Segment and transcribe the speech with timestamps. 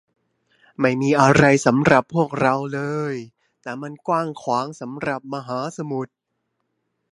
[0.79, 2.81] ไม่มีอะไรสำหรับพวกเราเล
[3.13, 3.15] ย
[3.61, 6.13] แต่มันกว้างขวางสำหรับมหาสมุทร